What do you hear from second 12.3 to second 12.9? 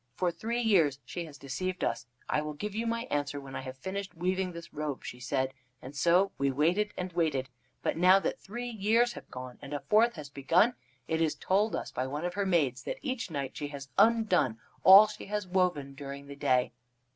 her maids